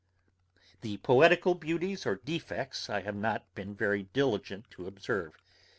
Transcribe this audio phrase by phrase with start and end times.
[0.81, 5.33] The poetical beauties or defects I have not been very diligent to observe.